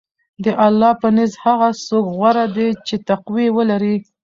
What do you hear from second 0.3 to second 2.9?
د الله په نزد هغه څوک غوره دی